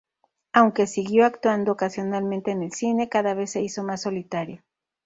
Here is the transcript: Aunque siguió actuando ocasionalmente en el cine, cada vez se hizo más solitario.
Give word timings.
Aunque 0.51 0.87
siguió 0.87 1.27
actuando 1.27 1.73
ocasionalmente 1.73 2.49
en 2.49 2.63
el 2.63 2.71
cine, 2.71 3.07
cada 3.07 3.35
vez 3.35 3.51
se 3.51 3.61
hizo 3.61 3.83
más 3.83 4.01
solitario. 4.01 4.63